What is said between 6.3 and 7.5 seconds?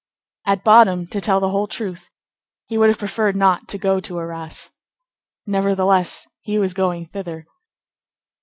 he was going thither.